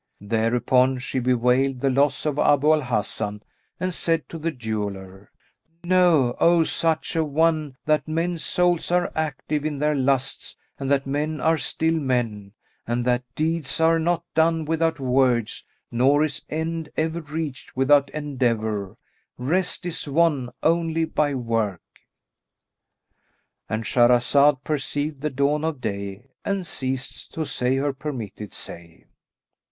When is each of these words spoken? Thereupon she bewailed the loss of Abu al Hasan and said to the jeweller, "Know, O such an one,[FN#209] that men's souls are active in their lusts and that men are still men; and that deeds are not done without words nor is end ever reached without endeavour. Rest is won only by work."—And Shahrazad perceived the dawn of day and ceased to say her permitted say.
Thereupon 0.23 0.97
she 0.97 1.19
bewailed 1.19 1.79
the 1.81 1.91
loss 1.91 2.25
of 2.25 2.39
Abu 2.39 2.73
al 2.73 2.81
Hasan 2.81 3.43
and 3.79 3.93
said 3.93 4.27
to 4.29 4.39
the 4.39 4.49
jeweller, 4.49 5.29
"Know, 5.83 6.35
O 6.39 6.63
such 6.63 7.15
an 7.15 7.31
one,[FN#209] 7.31 7.75
that 7.85 8.07
men's 8.07 8.43
souls 8.43 8.89
are 8.89 9.11
active 9.13 9.63
in 9.63 9.77
their 9.77 9.93
lusts 9.93 10.57
and 10.79 10.89
that 10.89 11.05
men 11.05 11.39
are 11.39 11.59
still 11.59 11.93
men; 11.99 12.53
and 12.87 13.05
that 13.05 13.23
deeds 13.35 13.79
are 13.79 13.99
not 13.99 14.23
done 14.33 14.65
without 14.65 14.99
words 14.99 15.67
nor 15.91 16.23
is 16.23 16.43
end 16.49 16.89
ever 16.97 17.21
reached 17.21 17.77
without 17.77 18.09
endeavour. 18.09 18.97
Rest 19.37 19.85
is 19.85 20.07
won 20.07 20.49
only 20.63 21.05
by 21.05 21.35
work."—And 21.35 23.83
Shahrazad 23.83 24.63
perceived 24.63 25.21
the 25.21 25.29
dawn 25.29 25.63
of 25.63 25.79
day 25.79 26.23
and 26.43 26.65
ceased 26.65 27.35
to 27.35 27.45
say 27.45 27.75
her 27.75 27.93
permitted 27.93 28.51
say. 28.55 29.05